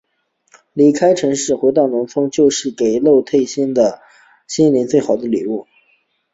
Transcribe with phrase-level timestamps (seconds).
[0.73, 3.37] 离开城市，回到农村，就是给累透
[3.75, 4.01] 的
[4.47, 5.67] 心灵最好的礼物。